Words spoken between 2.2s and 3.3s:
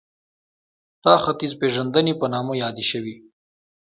په نامه یادې شوې